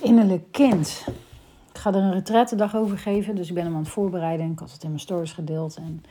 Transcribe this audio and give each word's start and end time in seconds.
Innerlijk 0.00 0.44
kind. 0.50 1.04
Ik 1.72 1.78
ga 1.78 1.90
er 1.90 1.96
een 1.96 2.12
retrettendag 2.12 2.76
over 2.76 2.98
geven, 2.98 3.34
dus 3.34 3.48
ik 3.48 3.54
ben 3.54 3.64
hem 3.64 3.74
aan 3.74 3.82
het 3.82 3.88
voorbereiden. 3.88 4.50
Ik 4.50 4.58
had 4.58 4.72
het 4.72 4.82
in 4.82 4.88
mijn 4.88 5.00
stories 5.00 5.32
gedeeld. 5.32 5.76
En 5.76 6.04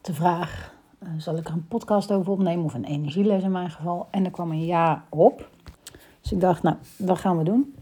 de 0.00 0.14
vraag, 0.14 0.74
uh, 1.02 1.08
zal 1.16 1.36
ik 1.36 1.46
er 1.48 1.52
een 1.52 1.68
podcast 1.68 2.12
over 2.12 2.32
opnemen 2.32 2.64
of 2.64 2.74
een 2.74 2.84
energieles 2.84 3.42
in 3.42 3.50
mijn 3.50 3.70
geval? 3.70 4.06
En 4.10 4.24
er 4.24 4.30
kwam 4.30 4.50
een 4.50 4.64
ja 4.64 5.04
op. 5.08 5.48
Dus 6.20 6.32
ik 6.32 6.40
dacht, 6.40 6.62
nou, 6.62 6.76
dat 6.96 7.18
gaan 7.18 7.38
we 7.38 7.44
doen. 7.44 7.74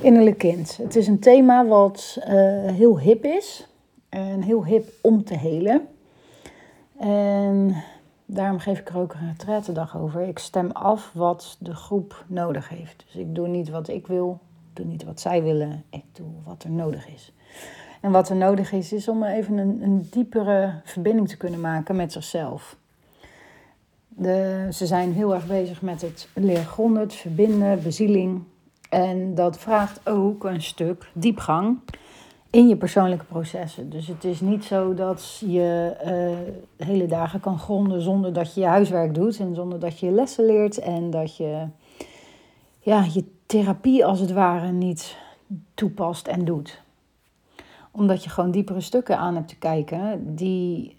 Innerlijk 0.00 0.38
kind. 0.38 0.76
Het 0.76 0.96
is 0.96 1.06
een 1.06 1.20
thema 1.20 1.66
wat 1.66 2.18
uh, 2.18 2.24
heel 2.72 2.98
hip 2.98 3.24
is. 3.24 3.68
En 4.08 4.42
heel 4.42 4.64
hip 4.64 4.92
om 5.00 5.24
te 5.24 5.36
helen. 5.36 5.88
En 6.98 7.74
daarom 8.32 8.58
geef 8.58 8.78
ik 8.78 8.88
er 8.88 8.98
ook 8.98 9.14
een 9.14 9.28
retrettendag 9.28 9.96
over. 9.96 10.20
Ik 10.20 10.38
stem 10.38 10.70
af 10.70 11.10
wat 11.14 11.56
de 11.60 11.74
groep 11.74 12.24
nodig 12.26 12.68
heeft. 12.68 13.04
Dus 13.06 13.16
ik 13.16 13.34
doe 13.34 13.48
niet 13.48 13.68
wat 13.68 13.88
ik 13.88 14.06
wil, 14.06 14.40
ik 14.70 14.76
doe 14.76 14.86
niet 14.86 15.04
wat 15.04 15.20
zij 15.20 15.42
willen, 15.42 15.84
ik 15.90 16.04
doe 16.12 16.26
wat 16.44 16.62
er 16.62 16.70
nodig 16.70 17.08
is. 17.08 17.32
En 18.00 18.10
wat 18.10 18.28
er 18.28 18.36
nodig 18.36 18.72
is, 18.72 18.92
is 18.92 19.08
om 19.08 19.24
even 19.24 19.58
een, 19.58 19.82
een 19.82 20.08
diepere 20.10 20.80
verbinding 20.84 21.28
te 21.28 21.36
kunnen 21.36 21.60
maken 21.60 21.96
met 21.96 22.12
zichzelf. 22.12 22.76
De, 24.08 24.68
ze 24.72 24.86
zijn 24.86 25.12
heel 25.12 25.34
erg 25.34 25.46
bezig 25.46 25.82
met 25.82 26.00
het 26.00 26.28
leren 26.34 26.64
gronden, 26.64 27.02
het 27.02 27.14
verbinden, 27.14 27.82
bezieling. 27.82 28.42
En 28.88 29.34
dat 29.34 29.58
vraagt 29.58 30.08
ook 30.08 30.44
een 30.44 30.62
stuk 30.62 31.10
diepgang 31.12 31.78
in 32.50 32.68
je 32.68 32.76
persoonlijke 32.76 33.24
processen. 33.24 33.90
Dus 33.90 34.06
het 34.06 34.24
is 34.24 34.40
niet 34.40 34.64
zo 34.64 34.94
dat 34.94 35.42
je 35.46 35.96
uh, 36.04 36.86
hele 36.86 37.06
dagen 37.06 37.40
kan 37.40 37.58
gronden 37.58 38.02
zonder 38.02 38.32
dat 38.32 38.54
je 38.54 38.60
je 38.60 38.66
huiswerk 38.66 39.14
doet 39.14 39.38
en 39.38 39.54
zonder 39.54 39.80
dat 39.80 39.98
je 39.98 40.06
je 40.06 40.12
lessen 40.12 40.44
leert 40.44 40.78
en 40.78 41.10
dat 41.10 41.36
je 41.36 41.66
ja, 42.80 43.06
je 43.12 43.24
therapie 43.46 44.04
als 44.04 44.20
het 44.20 44.32
ware 44.32 44.72
niet 44.72 45.16
toepast 45.74 46.26
en 46.26 46.44
doet. 46.44 46.82
Omdat 47.90 48.24
je 48.24 48.30
gewoon 48.30 48.50
diepere 48.50 48.80
stukken 48.80 49.18
aan 49.18 49.34
hebt 49.34 49.48
te 49.48 49.58
kijken 49.58 50.34
die, 50.36 50.96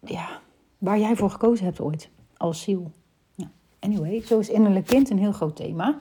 ja, 0.00 0.40
waar 0.78 0.98
jij 0.98 1.16
voor 1.16 1.30
gekozen 1.30 1.64
hebt 1.64 1.80
ooit 1.80 2.10
als 2.36 2.62
ziel. 2.62 2.90
Anyway, 3.80 4.20
zo 4.20 4.38
is 4.38 4.48
innerlijk 4.48 4.86
kind 4.86 5.10
een 5.10 5.18
heel 5.18 5.32
groot 5.32 5.56
thema. 5.56 6.00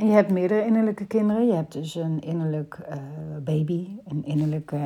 Je 0.00 0.10
hebt 0.10 0.30
meerdere 0.30 0.64
innerlijke 0.64 1.06
kinderen. 1.06 1.46
Je 1.46 1.52
hebt 1.52 1.72
dus 1.72 1.94
een 1.94 2.20
innerlijk 2.20 2.78
uh, 2.90 2.96
baby, 3.44 3.88
een 4.04 4.24
innerlijke 4.24 4.78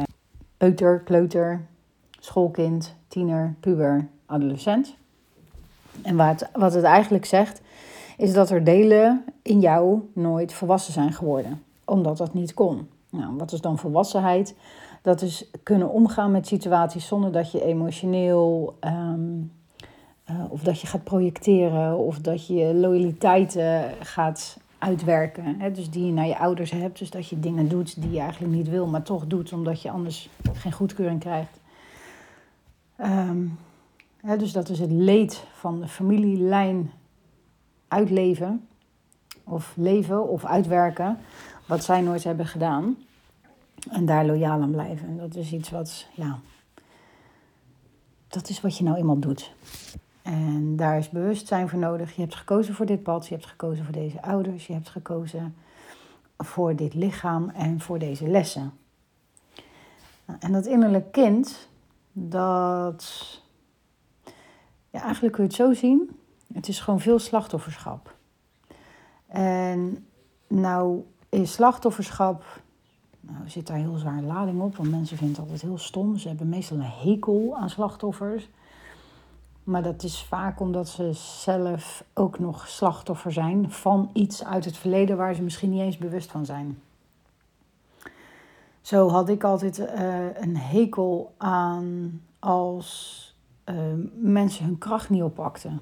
peuter, 0.57 1.01
kleuter, 1.01 1.67
schoolkind, 2.19 2.95
tiener, 3.09 3.55
puber, 3.61 4.09
adolescent. 4.27 4.95
En 6.03 6.17
wat, 6.17 6.49
wat 6.53 6.75
het 6.75 6.85
eigenlijk 6.85 7.25
zegt, 7.25 7.61
is 8.17 8.33
dat 8.33 8.51
er 8.51 8.65
delen 8.65 9.25
in 9.43 9.61
jou 9.61 10.11
nooit 10.13 10.53
volwassen 10.53 10.93
zijn 10.93 11.13
geworden, 11.13 11.63
omdat 11.85 12.17
dat 12.17 12.35
niet 12.35 12.55
kon. 12.55 12.89
Nou, 13.11 13.37
wat 13.37 13.53
is 13.53 13.61
dan 13.61 13.79
volwassenheid? 13.79 14.55
Dat 15.03 15.23
is 15.23 15.51
kunnen 15.63 15.91
omgaan 15.91 16.31
met 16.31 16.47
situaties 16.47 17.07
zonder 17.07 17.33
dat 17.33 17.53
je 17.53 17.65
emotioneel 17.65 18.77
um, 18.81 19.53
uh, 20.31 20.45
of 20.49 20.63
dat 20.63 20.81
je 20.81 20.87
gaat 20.87 21.05
projecteren 21.05 21.99
of 21.99 22.19
dat 22.19 22.47
je 22.47 22.75
loyaliteiten 22.75 23.91
gaat 24.01 24.61
uitwerken. 24.83 25.61
Hè? 25.61 25.71
Dus 25.71 25.91
die 25.91 26.07
je 26.07 26.13
naar 26.13 26.27
je 26.27 26.39
ouders 26.39 26.71
hebt. 26.71 26.99
Dus 26.99 27.11
dat 27.11 27.29
je 27.29 27.41
dingen 27.41 27.69
doet 27.69 28.01
die 28.01 28.11
je 28.11 28.21
eigenlijk 28.21 28.53
niet 28.53 28.69
wil, 28.69 28.87
maar 28.87 29.03
toch 29.03 29.27
doet 29.27 29.53
omdat 29.53 29.83
je 29.83 29.91
anders 29.91 30.29
geen 30.53 30.73
goedkeuring 30.73 31.21
krijgt. 31.21 31.61
Um, 33.01 33.59
hè, 34.21 34.37
dus 34.37 34.53
dat 34.53 34.69
is 34.69 34.79
het 34.79 34.91
leed 34.91 35.45
van 35.53 35.81
de 35.81 35.89
familielijn 35.89 36.91
uitleven. 37.89 38.67
Of 39.45 39.73
leven 39.77 40.29
of 40.29 40.45
uitwerken. 40.45 41.19
Wat 41.67 41.85
zij 41.85 42.01
nooit 42.01 42.25
hebben 42.25 42.47
gedaan. 42.47 42.97
En 43.91 44.07
daar 44.07 44.27
loyaal 44.27 44.63
aan 44.63 44.71
blijven. 44.71 45.09
En 45.09 45.17
dat 45.17 45.35
is 45.35 45.53
iets 45.53 45.71
wat, 45.71 46.07
ja. 46.15 46.39
Dat 48.29 48.48
is 48.48 48.61
wat 48.61 48.79
je 48.79 48.85
nou 48.85 48.97
eenmaal 48.97 49.19
doet. 49.19 49.55
En 50.23 50.77
daar 50.77 50.99
is 50.99 51.09
bewustzijn 51.09 51.69
voor 51.69 51.79
nodig. 51.79 52.15
Je 52.15 52.21
hebt 52.21 52.35
gekozen 52.35 52.75
voor 52.75 52.87
dit 52.87 53.03
pad, 53.03 53.27
je 53.27 53.35
hebt 53.35 53.47
gekozen 53.47 53.85
voor 53.85 53.95
deze 53.95 54.23
ouders, 54.23 54.67
je 54.67 54.73
hebt 54.73 54.89
gekozen 54.89 55.55
voor 56.39 56.77
dit 56.77 56.95
lichaam 56.95 57.49
en 57.49 57.81
voor 57.81 57.99
deze 57.99 58.29
lessen. 58.29 58.73
En 60.39 60.53
dat 60.53 60.67
innerlijk 60.67 61.13
kind, 61.13 61.69
dat. 62.13 63.41
Ja, 64.91 65.03
eigenlijk 65.03 65.35
kun 65.35 65.43
je 65.43 65.49
het 65.49 65.59
zo 65.59 65.73
zien. 65.73 66.21
Het 66.55 66.69
is 66.69 66.81
gewoon 66.81 67.01
veel 67.01 67.19
slachtofferschap. 67.19 68.15
En 69.27 70.07
nou 70.47 71.05
is 71.29 71.53
slachtofferschap. 71.53 72.45
Nou, 73.21 73.49
zit 73.49 73.67
daar 73.67 73.77
heel 73.77 73.97
zwaar 73.97 74.23
lading 74.23 74.61
op, 74.61 74.77
want 74.77 74.91
mensen 74.91 75.17
vinden 75.17 75.37
het 75.37 75.45
altijd 75.45 75.63
heel 75.63 75.79
stom. 75.79 76.17
Ze 76.17 76.29
hebben 76.29 76.49
meestal 76.49 76.77
een 76.77 76.83
hekel 76.83 77.57
aan 77.57 77.71
slachtoffers. 77.71 78.49
Maar 79.64 79.83
dat 79.83 80.02
is 80.02 80.23
vaak 80.23 80.61
omdat 80.61 80.89
ze 80.89 81.12
zelf 81.12 82.05
ook 82.14 82.39
nog 82.39 82.68
slachtoffer 82.68 83.33
zijn 83.33 83.70
van 83.70 84.11
iets 84.12 84.45
uit 84.45 84.64
het 84.64 84.77
verleden 84.77 85.17
waar 85.17 85.34
ze 85.34 85.42
misschien 85.42 85.70
niet 85.70 85.80
eens 85.80 85.98
bewust 85.98 86.30
van 86.30 86.45
zijn. 86.45 86.78
Zo 88.80 89.08
had 89.08 89.28
ik 89.28 89.45
altijd 89.45 89.78
uh, 89.78 90.40
een 90.40 90.56
hekel 90.56 91.34
aan 91.36 92.20
als 92.39 93.20
uh, 93.64 93.77
mensen 94.14 94.64
hun 94.64 94.78
kracht 94.78 95.11
niet 95.11 95.23
oppakten. 95.23 95.80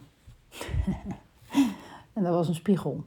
en 2.13 2.23
dat 2.23 2.35
was 2.35 2.49
een 2.49 2.55
spiegel. 2.55 3.05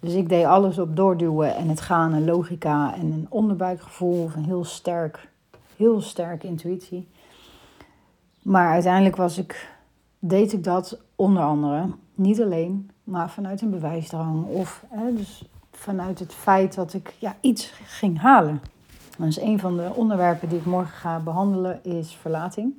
Dus 0.00 0.14
ik 0.14 0.28
deed 0.28 0.44
alles 0.44 0.78
op 0.78 0.96
doorduwen 0.96 1.54
en 1.56 1.68
het 1.68 1.80
gaan 1.80 2.12
en 2.12 2.24
logica 2.24 2.94
en 2.94 3.12
een 3.12 3.26
onderbuikgevoel 3.28 4.22
of 4.22 4.34
een 4.34 4.44
heel 4.44 4.64
sterk, 4.64 5.28
heel 5.76 6.00
sterk 6.00 6.42
intuïtie. 6.42 7.08
Maar 8.42 8.68
uiteindelijk 8.68 9.16
was 9.16 9.38
ik 9.38 9.71
deed 10.24 10.52
ik 10.52 10.64
dat 10.64 11.00
onder 11.16 11.42
andere 11.42 11.86
niet 12.14 12.42
alleen, 12.42 12.90
maar 13.04 13.30
vanuit 13.30 13.60
een 13.60 13.70
bewijsdrang 13.70 14.46
of 14.46 14.84
hè, 14.88 15.14
dus 15.14 15.48
vanuit 15.70 16.18
het 16.18 16.34
feit 16.34 16.74
dat 16.74 16.92
ik 16.92 17.14
ja, 17.18 17.36
iets 17.40 17.72
ging 17.84 18.20
halen. 18.20 18.60
Dus 19.18 19.40
een 19.40 19.58
van 19.58 19.76
de 19.76 19.92
onderwerpen 19.94 20.48
die 20.48 20.58
ik 20.58 20.64
morgen 20.64 20.92
ga 20.92 21.18
behandelen 21.18 21.84
is 21.84 22.14
verlating. 22.14 22.74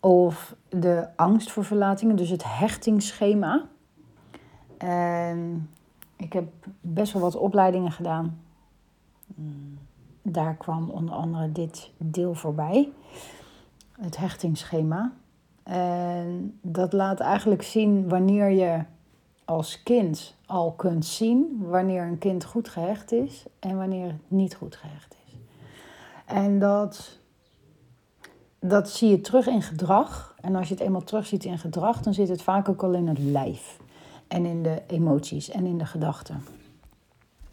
Of 0.00 0.54
de 0.68 1.06
angst 1.16 1.50
voor 1.50 1.64
verlatingen, 1.64 2.16
dus 2.16 2.30
het 2.30 2.44
hechtingsschema. 2.44 3.64
En 4.78 5.70
ik 6.16 6.32
heb 6.32 6.48
best 6.80 7.12
wel 7.12 7.22
wat 7.22 7.36
opleidingen 7.36 7.92
gedaan. 7.92 8.40
Daar 10.22 10.54
kwam 10.54 10.90
onder 10.90 11.14
andere 11.14 11.52
dit 11.52 11.90
deel 11.96 12.34
voorbij. 12.34 12.92
Het 14.00 14.16
hechtingsschema. 14.16 15.12
En 15.68 16.58
dat 16.62 16.92
laat 16.92 17.20
eigenlijk 17.20 17.62
zien 17.62 18.08
wanneer 18.08 18.50
je 18.50 18.82
als 19.44 19.82
kind 19.82 20.34
al 20.46 20.72
kunt 20.72 21.04
zien 21.04 21.58
wanneer 21.60 22.02
een 22.02 22.18
kind 22.18 22.44
goed 22.44 22.68
gehecht 22.68 23.12
is 23.12 23.44
en 23.58 23.76
wanneer 23.76 24.06
het 24.06 24.20
niet 24.28 24.54
goed 24.54 24.76
gehecht 24.76 25.16
is. 25.26 25.38
En 26.24 26.58
dat, 26.58 27.18
dat 28.58 28.90
zie 28.90 29.10
je 29.10 29.20
terug 29.20 29.46
in 29.46 29.62
gedrag. 29.62 30.34
En 30.40 30.54
als 30.56 30.68
je 30.68 30.74
het 30.74 30.82
eenmaal 30.82 31.04
terugziet 31.04 31.44
in 31.44 31.58
gedrag, 31.58 32.00
dan 32.00 32.14
zit 32.14 32.28
het 32.28 32.42
vaak 32.42 32.68
ook 32.68 32.82
al 32.82 32.92
in 32.92 33.08
het 33.08 33.18
lijf. 33.18 33.78
En 34.28 34.46
in 34.46 34.62
de 34.62 34.82
emoties 34.86 35.50
en 35.50 35.66
in 35.66 35.78
de 35.78 35.86
gedachten. 35.86 36.42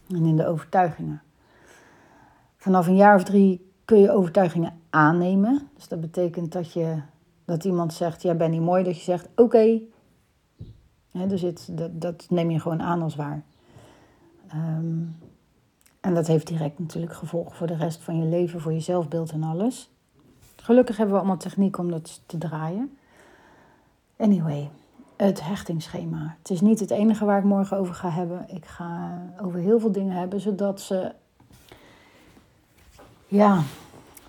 En 0.09 0.25
in 0.25 0.36
de 0.36 0.48
overtuigingen. 0.48 1.22
Vanaf 2.58 2.88
een 2.88 2.96
jaar 2.96 3.16
of 3.16 3.24
drie 3.24 3.72
kun 3.86 4.00
je 4.00 4.12
overtuigingen 4.12 4.74
aannemen. 4.90 5.70
Dus 5.75 5.88
dat 5.88 6.02
betekent 6.02 6.52
dat 6.52 6.74
je 6.74 7.02
dat 7.45 7.63
iemand 7.63 7.94
zegt, 7.94 8.22
jij 8.22 8.38
bent 8.38 8.51
niet 8.51 8.61
mooi, 8.61 8.83
dat 8.83 8.97
je 8.97 9.03
zegt, 9.03 9.28
oké. 9.35 9.41
Okay. 9.41 9.83
dus 11.28 11.66
dat, 11.72 12.01
dat 12.01 12.25
neem 12.29 12.51
je 12.51 12.59
gewoon 12.59 12.81
aan 12.81 13.01
als 13.01 13.16
waar. 13.16 13.44
Ehm, 14.47 15.01
en 16.00 16.13
dat 16.13 16.27
heeft 16.27 16.47
direct 16.47 16.80
natuurlijk 16.80 17.13
gevolgen 17.13 17.56
voor 17.56 17.68
de 17.68 17.75
rest 17.75 18.03
van 18.03 18.18
je 18.18 18.25
leven, 18.25 18.62
voor 18.62 18.74
je 18.74 18.80
zelfbeeld 18.80 19.31
en 19.31 19.44
alles. 19.44 19.89
Gelukkig 20.56 20.97
hebben 20.97 21.15
we 21.15 21.21
allemaal 21.21 21.39
techniek 21.39 21.77
om 21.77 21.92
dat 21.92 22.21
te 22.25 22.38
draaien. 22.38 22.97
Anyway, 24.18 24.69
het 25.15 25.44
hechtingsschema. 25.44 26.36
Het 26.38 26.50
is 26.50 26.62
niet 26.62 26.80
het 26.80 26.91
enige 26.91 27.25
waar 27.25 27.38
ik 27.38 27.44
morgen 27.44 27.77
over 27.77 27.94
ga 27.94 28.09
hebben. 28.09 28.45
Ik 28.50 28.65
ga 28.65 29.21
over 29.41 29.59
heel 29.59 29.80
veel 29.80 29.91
dingen 29.91 30.15
hebben, 30.15 30.39
zodat 30.39 30.81
ze 30.81 31.12
ja, 33.27 33.62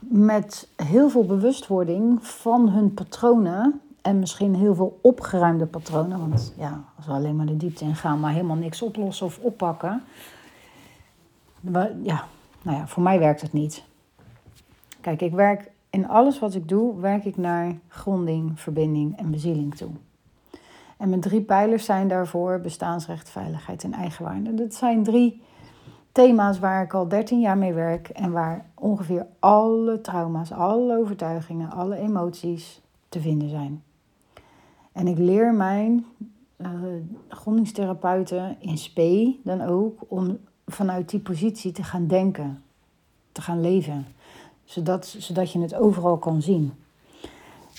met 0.09 0.69
heel 0.77 1.09
veel 1.09 1.25
bewustwording 1.27 2.27
van 2.27 2.69
hun 2.69 2.95
patronen. 2.95 3.81
En 4.03 4.19
misschien 4.19 4.55
heel 4.55 4.75
veel 4.75 4.99
opgeruimde 5.03 5.67
patronen. 5.67 6.19
Want 6.19 6.55
ja, 6.59 6.85
als 6.97 7.07
we 7.07 7.13
alleen 7.13 7.37
maar 7.37 7.47
de 7.47 7.57
diepte 7.57 7.85
in 7.85 7.95
gaan, 7.95 8.21
maar 8.21 8.33
helemaal 8.33 8.57
niks 8.57 8.83
oplossen 8.83 9.27
of 9.27 9.39
oppakken. 9.39 10.03
Ja, 12.03 12.25
nou 12.63 12.77
ja, 12.77 12.87
voor 12.87 13.03
mij 13.03 13.19
werkt 13.19 13.41
het 13.41 13.53
niet. 13.53 13.85
Kijk, 15.01 15.23
ik 15.23 15.33
werk 15.33 15.71
in 15.91 16.09
alles 16.09 16.39
wat 16.39 16.55
ik 16.55 16.69
doe, 16.69 17.01
werk 17.01 17.25
ik 17.25 17.37
naar 17.37 17.79
gronding, 17.89 18.61
verbinding 18.61 19.19
en 19.19 19.31
bezieling 19.31 19.75
toe. 19.75 19.91
En 20.97 21.09
mijn 21.09 21.21
drie 21.21 21.41
pijlers 21.41 21.85
zijn 21.85 22.09
daarvoor 22.09 22.61
bestaansrecht, 22.61 23.31
veiligheid 23.31 23.85
en 23.85 23.93
eigenwaarde. 23.93 24.55
Dat 24.55 24.75
zijn 24.75 25.03
drie 25.03 25.43
thema's 26.17 26.59
waar 26.59 26.83
ik 26.83 26.95
al 26.95 27.09
13 27.09 27.41
jaar 27.41 27.59
mee 27.59 27.73
werk 27.73 28.09
en 28.09 28.33
waar 28.33 28.67
ongeveer 28.75 29.27
alle 29.39 30.01
trauma's, 30.01 30.53
alle 30.53 30.99
overtuigingen, 30.99 31.71
alle 31.71 31.97
emoties 31.97 32.81
te 33.09 33.21
vinden 33.21 33.49
zijn. 33.49 33.83
En 34.93 35.07
ik 35.07 35.19
leer 35.19 35.55
mijn 35.55 36.07
uh, 36.57 36.69
grondingstherapeuten 37.29 38.57
in 38.59 38.79
spe 38.79 39.37
dan 39.45 39.61
ook 39.61 40.01
om 40.09 40.39
vanuit 40.67 41.09
die 41.09 41.21
positie 41.21 41.73
te 41.73 41.83
gaan 41.83 42.07
denken, 42.07 42.63
te 43.33 43.41
gaan 43.43 43.61
leven, 43.61 44.07
zodat, 44.65 45.07
zodat 45.07 45.53
je 45.53 45.61
het 45.61 45.75
overal 45.75 46.19
kan 46.19 46.43
zien 46.43 46.73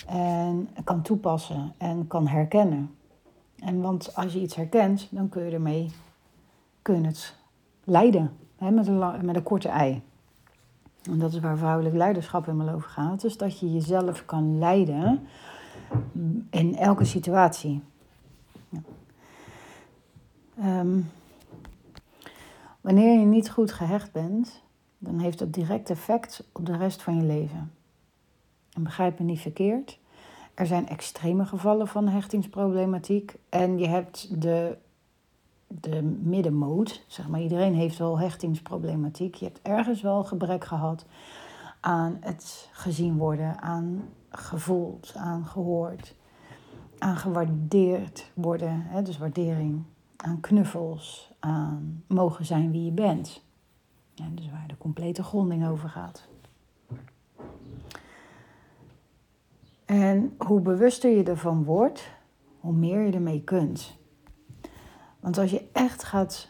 en 0.06 0.68
kan 0.84 1.02
toepassen 1.02 1.72
en 1.78 2.06
kan 2.06 2.26
herkennen. 2.26 2.94
En 3.58 3.80
want 3.80 4.14
als 4.14 4.32
je 4.32 4.40
iets 4.40 4.54
herkent, 4.54 5.08
dan 5.10 5.28
kun 5.28 5.44
je 5.44 5.50
ermee 5.50 5.90
kun 6.82 7.04
het 7.04 7.36
leiden 7.88 8.32
hè, 8.56 8.70
met, 8.70 8.86
een, 8.86 9.24
met 9.26 9.36
een 9.36 9.42
korte 9.42 9.68
ei. 9.68 10.02
En 11.02 11.18
dat 11.18 11.32
is 11.32 11.40
waar 11.40 11.58
vrouwelijk 11.58 11.94
leiderschap 11.94 12.46
helemaal 12.46 12.74
over 12.74 12.88
gaat. 12.88 13.20
Dus 13.20 13.36
dat 13.36 13.58
je 13.58 13.72
jezelf 13.72 14.24
kan 14.24 14.58
leiden 14.58 15.26
in 16.50 16.76
elke 16.76 17.04
situatie. 17.04 17.82
Um, 20.64 21.10
wanneer 22.80 23.18
je 23.18 23.26
niet 23.26 23.50
goed 23.50 23.72
gehecht 23.72 24.12
bent, 24.12 24.62
dan 24.98 25.18
heeft 25.18 25.38
dat 25.38 25.52
direct 25.52 25.90
effect 25.90 26.48
op 26.52 26.66
de 26.66 26.76
rest 26.76 27.02
van 27.02 27.16
je 27.16 27.22
leven. 27.22 27.72
En 28.72 28.82
begrijp 28.82 29.18
me 29.18 29.24
niet 29.24 29.40
verkeerd. 29.40 29.98
Er 30.54 30.66
zijn 30.66 30.88
extreme 30.88 31.44
gevallen 31.44 31.88
van 31.88 32.08
hechtingsproblematiek. 32.08 33.34
En 33.48 33.78
je 33.78 33.88
hebt 33.88 34.42
de, 34.42 34.76
de 35.68 36.02
middenmoot. 36.02 37.04
Zeg 37.06 37.28
maar, 37.28 37.40
iedereen 37.40 37.74
heeft 37.74 37.98
wel 37.98 38.18
hechtingsproblematiek. 38.18 39.34
Je 39.34 39.44
hebt 39.44 39.62
ergens 39.62 40.00
wel 40.00 40.24
gebrek 40.24 40.64
gehad 40.64 41.06
aan 41.80 42.16
het 42.20 42.68
gezien 42.72 43.16
worden, 43.16 43.60
aan 43.60 44.08
gevoeld, 44.30 45.12
aan 45.16 45.46
gehoord, 45.46 46.14
aan 46.98 47.16
gewaardeerd 47.16 48.30
worden. 48.34 48.82
Hè, 48.82 49.02
dus 49.02 49.18
waardering, 49.18 49.82
aan 50.16 50.40
knuffels, 50.40 51.32
aan 51.38 52.02
mogen 52.06 52.44
zijn 52.44 52.70
wie 52.70 52.84
je 52.84 52.92
bent. 52.92 53.42
Ja, 54.14 54.24
dus 54.34 54.50
waar 54.50 54.68
de 54.68 54.78
complete 54.78 55.22
gronding 55.22 55.68
over 55.68 55.88
gaat. 55.88 56.28
En 59.84 60.34
hoe 60.38 60.60
bewuster 60.60 61.10
je 61.10 61.22
ervan 61.22 61.64
wordt, 61.64 62.10
hoe 62.60 62.72
meer 62.72 63.00
je 63.00 63.12
ermee 63.12 63.42
kunt. 63.42 63.97
Want 65.20 65.38
als 65.38 65.50
je 65.50 65.68
echt 65.72 66.04
gaat, 66.04 66.48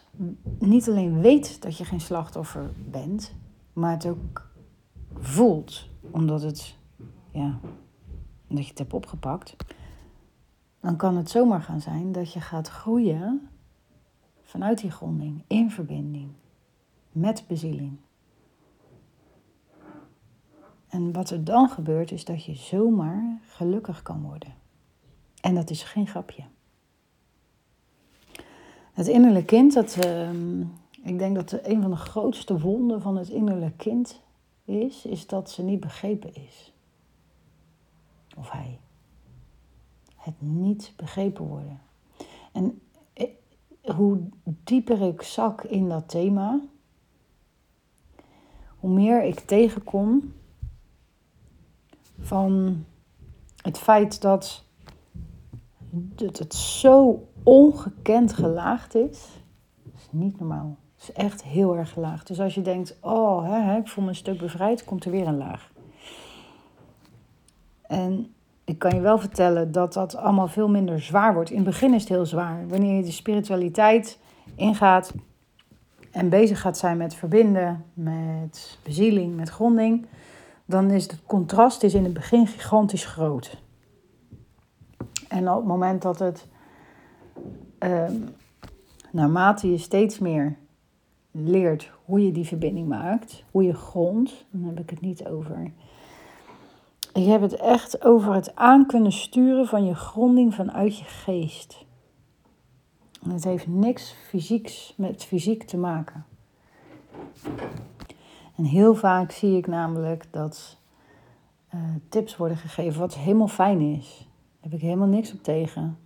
niet 0.59 0.89
alleen 0.89 1.21
weet 1.21 1.61
dat 1.61 1.77
je 1.77 1.85
geen 1.85 2.01
slachtoffer 2.01 2.71
bent, 2.89 3.33
maar 3.73 3.91
het 3.91 4.05
ook 4.05 4.49
voelt, 5.19 5.87
omdat, 6.11 6.41
het, 6.41 6.75
ja, 7.31 7.59
omdat 8.47 8.63
je 8.63 8.69
het 8.69 8.79
hebt 8.79 8.93
opgepakt, 8.93 9.55
dan 10.79 10.95
kan 10.95 11.17
het 11.17 11.29
zomaar 11.29 11.61
gaan 11.61 11.81
zijn 11.81 12.11
dat 12.11 12.33
je 12.33 12.41
gaat 12.41 12.67
groeien 12.67 13.49
vanuit 14.41 14.81
die 14.81 14.91
gronding, 14.91 15.43
in 15.47 15.71
verbinding, 15.71 16.31
met 17.11 17.43
bezieling. 17.47 17.97
En 20.87 21.11
wat 21.11 21.29
er 21.29 21.43
dan 21.43 21.69
gebeurt 21.69 22.11
is 22.11 22.25
dat 22.25 22.45
je 22.45 22.55
zomaar 22.55 23.39
gelukkig 23.47 24.01
kan 24.01 24.21
worden. 24.21 24.53
En 25.41 25.55
dat 25.55 25.69
is 25.69 25.83
geen 25.83 26.07
grapje. 26.07 26.43
Het 28.99 29.07
innerlijk 29.07 29.45
kind, 29.45 29.73
dat, 29.73 30.05
uh, 30.05 30.29
ik 31.03 31.19
denk 31.19 31.35
dat 31.35 31.59
een 31.63 31.81
van 31.81 31.91
de 31.91 31.97
grootste 31.97 32.59
wonden 32.59 33.01
van 33.01 33.17
het 33.17 33.29
innerlijk 33.29 33.77
kind 33.77 34.21
is, 34.65 35.05
is 35.05 35.27
dat 35.27 35.49
ze 35.49 35.63
niet 35.63 35.79
begrepen 35.79 36.35
is. 36.35 36.73
Of 38.37 38.51
hij. 38.51 38.79
Het 40.15 40.33
niet 40.41 40.93
begrepen 40.95 41.47
worden. 41.47 41.81
En 42.51 42.81
eh, 43.13 43.27
hoe 43.95 44.19
dieper 44.43 45.01
ik 45.01 45.21
zak 45.21 45.63
in 45.63 45.89
dat 45.89 46.09
thema, 46.09 46.59
hoe 48.79 48.91
meer 48.91 49.23
ik 49.23 49.39
tegenkom 49.39 50.33
van 52.19 52.83
het 53.61 53.77
feit 53.77 54.21
dat 54.21 54.63
het 56.17 56.53
zo 56.53 57.27
ongekend 57.43 58.33
gelaagd 58.33 58.95
is. 58.95 59.27
Dat 59.83 59.93
is 59.95 60.07
niet 60.09 60.39
normaal. 60.39 60.77
Het 60.97 61.09
is 61.09 61.15
echt 61.15 61.43
heel 61.43 61.77
erg 61.77 61.95
laag. 61.95 62.23
Dus 62.23 62.39
als 62.39 62.55
je 62.55 62.61
denkt, 62.61 62.97
oh, 63.01 63.43
hè, 63.43 63.77
ik 63.77 63.87
voel 63.87 64.03
me 64.03 64.09
een 64.09 64.15
stuk 64.15 64.37
bevrijd, 64.37 64.83
komt 64.83 65.05
er 65.05 65.11
weer 65.11 65.27
een 65.27 65.37
laag. 65.37 65.71
En 67.81 68.33
ik 68.63 68.79
kan 68.79 68.95
je 68.95 69.01
wel 69.01 69.19
vertellen 69.19 69.71
dat 69.71 69.93
dat 69.93 70.15
allemaal 70.15 70.47
veel 70.47 70.69
minder 70.69 71.01
zwaar 71.01 71.33
wordt. 71.33 71.49
In 71.49 71.55
het 71.55 71.65
begin 71.65 71.93
is 71.93 72.01
het 72.01 72.09
heel 72.09 72.25
zwaar. 72.25 72.67
Wanneer 72.67 72.95
je 72.95 73.03
de 73.03 73.11
spiritualiteit 73.11 74.19
ingaat 74.55 75.13
en 76.11 76.29
bezig 76.29 76.61
gaat 76.61 76.77
zijn 76.77 76.97
met 76.97 77.15
verbinden, 77.15 77.85
met 77.93 78.77
bezieling, 78.83 79.35
met 79.35 79.49
gronding, 79.49 80.05
dan 80.65 80.91
is 80.91 81.03
het 81.03 81.19
contrast 81.25 81.83
is 81.83 81.93
in 81.93 82.03
het 82.03 82.13
begin 82.13 82.47
gigantisch 82.47 83.05
groot. 83.05 83.57
En 85.27 85.49
op 85.49 85.55
het 85.55 85.65
moment 85.65 86.01
dat 86.01 86.19
het, 86.19 86.47
um, 87.79 88.29
naarmate 89.11 89.71
je 89.71 89.77
steeds 89.77 90.19
meer 90.19 90.57
leert 91.31 91.91
hoe 92.05 92.25
je 92.25 92.31
die 92.31 92.45
verbinding 92.45 92.87
maakt, 92.87 93.43
hoe 93.51 93.63
je 93.63 93.73
grond, 93.73 94.45
dan 94.51 94.63
heb 94.63 94.79
ik 94.79 94.89
het 94.89 95.01
niet 95.01 95.25
over. 95.25 95.71
Ik 97.13 97.25
heb 97.25 97.41
het 97.41 97.55
echt 97.55 98.03
over 98.03 98.33
het 98.33 98.55
aan 98.55 98.85
kunnen 98.85 99.11
sturen 99.11 99.67
van 99.67 99.85
je 99.85 99.95
gronding 99.95 100.53
vanuit 100.53 100.97
je 100.97 101.03
geest. 101.03 101.85
En 103.23 103.29
het 103.29 103.43
heeft 103.43 103.67
niks 103.67 104.15
fysieks 104.27 104.93
met 104.97 105.23
fysiek 105.23 105.63
te 105.63 105.77
maken. 105.77 106.25
En 108.55 108.63
heel 108.63 108.95
vaak 108.95 109.31
zie 109.31 109.57
ik 109.57 109.67
namelijk 109.67 110.27
dat 110.31 110.77
uh, 111.75 111.81
tips 112.09 112.37
worden 112.37 112.57
gegeven, 112.57 112.99
wat 112.99 113.15
helemaal 113.15 113.47
fijn 113.47 113.81
is. 113.81 114.17
Daar 114.17 114.71
heb 114.71 114.73
ik 114.73 114.81
helemaal 114.81 115.07
niks 115.07 115.33
op 115.33 115.43
tegen. 115.43 115.97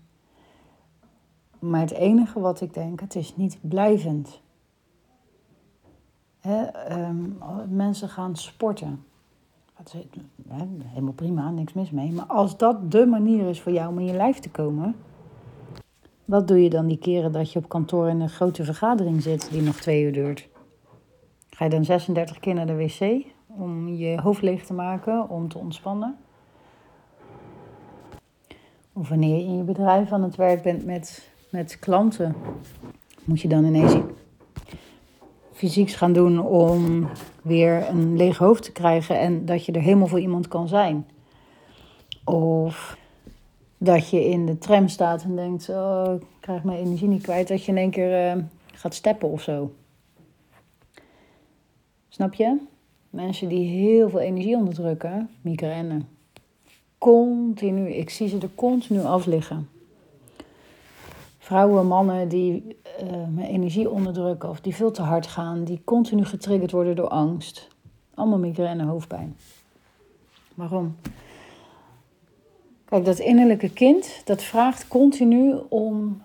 Maar 1.63 1.81
het 1.81 1.91
enige 1.91 2.39
wat 2.39 2.61
ik 2.61 2.73
denk, 2.73 2.99
het 2.99 3.15
is 3.15 3.35
niet 3.35 3.57
blijvend. 3.61 4.41
Hè, 6.39 6.67
um, 6.99 7.37
mensen 7.69 8.09
gaan 8.09 8.35
sporten. 8.35 9.03
Dat 9.77 9.93
is 9.93 10.21
helemaal 10.87 11.13
prima, 11.13 11.51
niks 11.51 11.73
mis 11.73 11.91
mee. 11.91 12.11
Maar 12.11 12.25
als 12.25 12.57
dat 12.57 12.91
de 12.91 13.05
manier 13.05 13.49
is 13.49 13.61
voor 13.61 13.71
jou 13.71 13.89
om 13.89 13.99
in 13.99 14.05
je 14.05 14.13
lijf 14.13 14.39
te 14.39 14.49
komen, 14.49 14.95
wat 16.25 16.47
doe 16.47 16.63
je 16.63 16.69
dan 16.69 16.87
die 16.87 16.97
keren 16.97 17.31
dat 17.31 17.51
je 17.51 17.59
op 17.59 17.69
kantoor 17.69 18.09
in 18.09 18.21
een 18.21 18.29
grote 18.29 18.63
vergadering 18.63 19.21
zit 19.21 19.51
die 19.51 19.61
nog 19.61 19.75
twee 19.75 20.03
uur 20.03 20.13
duurt? 20.13 20.49
Ga 21.49 21.63
je 21.63 21.71
dan 21.71 21.85
36 21.85 22.39
keer 22.39 22.53
naar 22.53 22.67
de 22.67 22.75
wc 22.75 23.25
om 23.47 23.87
je 23.87 24.21
hoofd 24.21 24.41
leeg 24.41 24.65
te 24.65 24.73
maken, 24.73 25.29
om 25.29 25.47
te 25.47 25.57
ontspannen? 25.57 26.17
Of 28.93 29.09
wanneer 29.09 29.37
je 29.37 29.43
in 29.43 29.57
je 29.57 29.63
bedrijf 29.63 30.11
aan 30.11 30.23
het 30.23 30.35
werk 30.35 30.61
bent 30.61 30.85
met, 30.85 31.32
met 31.53 31.79
klanten, 31.79 32.35
moet 33.23 33.41
je 33.41 33.47
dan 33.47 33.65
ineens 33.65 33.93
fysieks 35.51 35.95
gaan 35.95 36.13
doen 36.13 36.39
om 36.45 37.07
weer 37.41 37.89
een 37.89 38.17
leeg 38.17 38.37
hoofd 38.37 38.63
te 38.63 38.71
krijgen 38.71 39.19
en 39.19 39.45
dat 39.45 39.65
je 39.65 39.71
er 39.71 39.81
helemaal 39.81 40.07
voor 40.07 40.19
iemand 40.19 40.47
kan 40.47 40.67
zijn. 40.67 41.07
Of 42.23 42.97
dat 43.77 44.09
je 44.09 44.25
in 44.25 44.45
de 44.45 44.57
tram 44.57 44.87
staat 44.87 45.23
en 45.23 45.35
denkt, 45.35 45.69
oh, 45.69 46.13
ik 46.19 46.25
krijg 46.39 46.63
mijn 46.63 46.79
energie 46.79 47.07
niet 47.07 47.21
kwijt, 47.21 47.47
dat 47.47 47.63
je 47.63 47.71
in 47.71 47.77
één 47.77 47.91
keer 47.91 48.35
uh, 48.35 48.43
gaat 48.73 48.93
steppen 48.93 49.29
of 49.29 49.41
zo. 49.41 49.73
Snap 52.09 52.33
je? 52.33 52.57
Mensen 53.09 53.47
die 53.47 53.67
heel 53.67 54.09
veel 54.09 54.19
energie 54.19 54.55
onderdrukken, 54.55 55.29
migraine. 55.41 56.01
Continu, 56.97 57.89
ik 57.89 58.09
zie 58.09 58.27
ze 58.27 58.37
er 58.37 58.49
continu 58.55 59.03
afliggen. 59.03 59.67
Vrouwen, 61.43 61.87
mannen 61.87 62.27
die 62.27 62.77
uh, 63.03 63.09
mijn 63.09 63.47
energie 63.47 63.89
onderdrukken 63.89 64.49
of 64.49 64.61
die 64.61 64.75
veel 64.75 64.91
te 64.91 65.01
hard 65.01 65.27
gaan, 65.27 65.63
die 65.63 65.81
continu 65.83 66.25
getriggerd 66.25 66.71
worden 66.71 66.95
door 66.95 67.07
angst. 67.07 67.67
Allemaal 68.13 68.39
migraine, 68.39 68.83
hoofdpijn. 68.83 69.37
Waarom? 70.53 70.95
Kijk, 72.85 73.05
dat 73.05 73.19
innerlijke 73.19 73.69
kind, 73.69 74.21
dat 74.25 74.43
vraagt 74.43 74.87
continu 74.87 75.55
om 75.69 76.21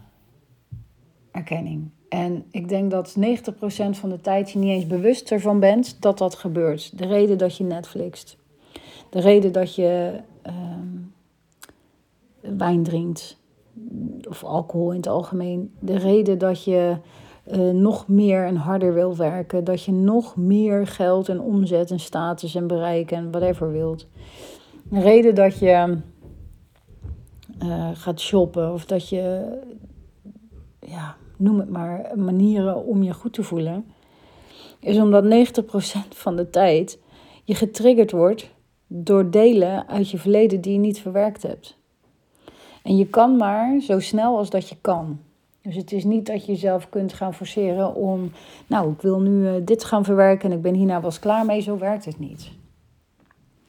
erkenning. 1.31 1.91
En 2.09 2.45
ik 2.51 2.69
denk 2.69 2.91
dat 2.91 3.17
90% 3.19 3.21
van 3.91 4.09
de 4.09 4.21
tijd 4.21 4.51
je 4.51 4.59
niet 4.59 4.71
eens 4.71 4.87
bewust 4.87 5.31
ervan 5.31 5.61
bent 5.61 6.03
dat 6.03 6.19
dat 6.19 6.35
gebeurt. 6.35 6.99
De 6.99 7.07
reden 7.07 7.39
dat 7.39 7.57
je 7.57 7.65
Netflixt. 7.65 8.37
De 9.11 9.21
reden 9.21 9.53
dat 9.53 9.75
je 9.75 10.21
uh, 10.47 10.53
wijn 12.57 12.83
drinkt. 12.83 13.38
Of 14.29 14.45
alcohol 14.45 14.91
in 14.91 14.97
het 14.97 15.09
algemeen, 15.09 15.73
de 15.81 15.99
reden 15.99 16.39
dat 16.39 16.65
je 16.65 16.97
uh, 17.53 17.71
nog 17.71 18.09
meer 18.09 18.45
en 18.45 18.57
harder 18.57 18.95
wil 18.95 19.17
werken, 19.17 19.65
dat 19.65 19.83
je 19.83 19.93
nog 19.93 20.37
meer 20.37 20.87
geld 20.87 21.29
en 21.29 21.41
omzet 21.41 21.91
en 21.91 22.01
status 22.01 22.55
en 22.55 22.67
bereik 22.67 23.11
en 23.11 23.31
whatever 23.31 23.73
wilt. 23.73 24.07
De 24.91 25.01
reden 25.01 25.35
dat 25.35 25.59
je 25.59 25.99
uh, 27.63 27.89
gaat 27.93 28.21
shoppen 28.21 28.73
of 28.73 28.85
dat 28.85 29.09
je, 29.09 29.59
ja, 30.81 31.17
noem 31.37 31.59
het 31.59 31.71
maar, 31.71 32.13
manieren 32.17 32.85
om 32.85 33.03
je 33.03 33.15
goed 33.15 33.33
te 33.33 33.43
voelen, 33.43 33.85
is 34.81 34.99
omdat 34.99 35.25
90% 35.25 35.29
van 36.09 36.37
de 36.37 36.51
tijd 36.51 36.99
je 37.45 37.55
getriggerd 37.55 38.11
wordt 38.11 38.51
door 38.87 39.31
delen 39.31 39.89
uit 39.89 40.11
je 40.11 40.19
verleden 40.19 40.61
die 40.61 40.73
je 40.73 40.79
niet 40.79 41.01
verwerkt 41.01 41.43
hebt. 41.43 41.78
En 42.89 42.97
je 42.97 43.07
kan 43.07 43.37
maar 43.37 43.81
zo 43.81 44.01
snel 44.01 44.37
als 44.37 44.51
dat 44.51 44.69
je 44.69 44.77
kan. 44.81 45.19
Dus 45.61 45.77
het 45.77 45.93
is 45.93 46.05
niet 46.05 46.27
dat 46.27 46.47
je 46.47 46.53
jezelf 46.53 46.89
kunt 46.89 47.13
gaan 47.13 47.35
forceren 47.35 47.95
om, 47.95 48.31
nou, 48.67 48.93
ik 48.93 49.03
wil 49.03 49.21
nu 49.21 49.49
uh, 49.49 49.53
dit 49.65 49.85
gaan 49.85 50.05
verwerken 50.05 50.51
en 50.51 50.57
ik 50.57 50.63
ben 50.63 50.75
hierna 50.75 51.03
eens 51.03 51.19
klaar 51.19 51.45
mee. 51.45 51.61
Zo 51.61 51.79
werkt 51.79 52.05
het 52.05 52.19
niet. 52.19 52.51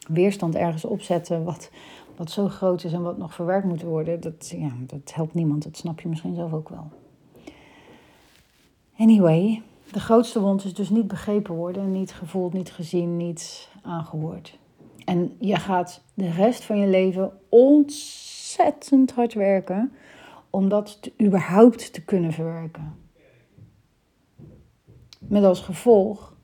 Weerstand 0.08 0.56
ergens 0.56 0.86
opzetten 0.86 1.44
wat, 1.44 1.72
wat 2.16 2.32
zo 2.32 2.48
groot 2.48 2.84
is 2.84 2.94
en 2.94 3.02
wat 3.02 3.18
nog 3.18 3.34
verwerkt 3.34 3.66
moet 3.66 3.82
worden, 3.82 4.20
dat, 4.20 4.54
ja, 4.58 4.72
dat 4.80 5.14
helpt 5.14 5.34
niemand. 5.34 5.64
Dat 5.64 5.78
snap 5.78 6.00
je 6.00 6.08
misschien 6.10 6.36
zelf 6.36 6.54
ook 6.54 6.70
wel. 6.70 6.88
Anyway, 8.98 9.62
de 9.92 10.00
grootste 10.00 10.40
wond 10.42 10.66
is 10.66 10.74
dus 10.74 10.90
niet 10.90 11.08
begrepen 11.08 11.56
worden, 11.56 11.92
niet 11.92 12.14
gevoeld, 12.14 12.54
niet 12.54 12.72
gezien, 12.72 13.18
niet 13.18 13.70
aangehoord. 13.82 14.58
En 15.06 15.36
je 15.40 15.56
gaat 15.56 16.04
de 16.14 16.30
rest 16.30 16.64
van 16.64 16.78
je 16.78 16.88
leven 16.88 17.32
ontzettend 17.50 18.39
hard 19.16 19.34
werken 19.34 19.92
om 20.50 20.70
dat 20.70 21.12
überhaupt 21.22 21.94
te 21.94 22.02
kunnen 22.02 22.34
verwerken. 22.34 22.96
Met 25.20 25.44
als 25.44 25.62
gevolg 25.62 26.38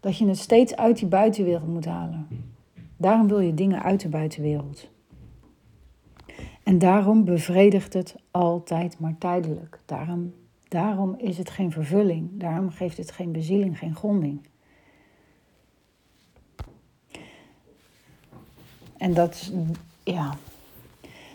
dat 0.00 0.16
je 0.16 0.26
het 0.26 0.38
steeds 0.38 0.76
uit 0.76 0.98
die 0.98 1.08
buitenwereld 1.08 1.68
moet 1.68 1.84
halen. 1.84 2.26
Daarom 2.96 3.28
wil 3.28 3.40
je 3.40 3.54
dingen 3.54 3.82
uit 3.82 4.00
de 4.00 4.08
buitenwereld. 4.08 4.88
En 6.62 6.78
daarom 6.78 7.24
bevredigt 7.24 7.92
het 7.92 8.16
altijd 8.30 8.98
maar 8.98 9.18
tijdelijk. 9.18 9.80
Daarom, 9.86 10.34
daarom 10.68 11.14
is 11.18 11.38
het 11.38 11.50
geen 11.50 11.72
vervulling. 11.72 12.28
Daarom 12.32 12.70
geeft 12.70 12.96
het 12.96 13.10
geen 13.10 13.32
bezieling, 13.32 13.78
geen 13.78 13.94
gronding. 13.94 14.48
En 18.96 19.14
dat, 19.14 19.52
ja. 20.02 20.36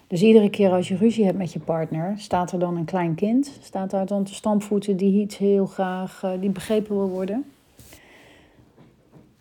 Dus 0.07 0.21
iedere 0.21 0.49
keer 0.49 0.71
als 0.71 0.87
je 0.87 0.95
ruzie 0.95 1.25
hebt 1.25 1.37
met 1.37 1.53
je 1.53 1.59
partner, 1.59 2.13
staat 2.17 2.51
er 2.51 2.59
dan 2.59 2.77
een 2.77 2.85
klein 2.85 3.15
kind, 3.15 3.59
staat 3.61 3.89
daar 3.89 4.05
dan 4.05 4.23
te 4.23 4.33
stampvoeten 4.33 4.97
die 4.97 5.21
iets 5.21 5.37
heel 5.37 5.65
graag, 5.65 6.21
uh, 6.25 6.31
die 6.39 6.49
begrepen 6.49 6.95
wil 6.95 7.09
worden. 7.09 7.45